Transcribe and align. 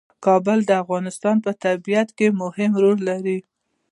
کابل 0.25 0.59
د 0.65 0.71
افغانستان 0.83 1.35
په 1.45 1.51
طبیعت 1.63 2.09
کې 2.17 2.27
مهم 2.41 2.71
رول 2.83 2.99
لري. 3.09 3.37